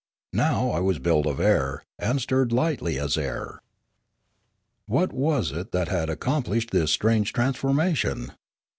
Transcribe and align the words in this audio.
Now 0.33 0.71
I 0.71 0.79
was 0.79 0.97
built 0.97 1.27
of 1.27 1.39
air, 1.39 1.83
and 1.99 2.19
stirred 2.19 2.51
lightly 2.51 2.97
as 2.99 3.19
air. 3.19 3.61
What 4.87 5.13
was 5.13 5.51
it 5.51 5.71
that 5.73 5.89
had 5.89 6.09
accomplished 6.09 6.71
this 6.71 6.89
strange 6.89 7.33
transformation 7.33 8.31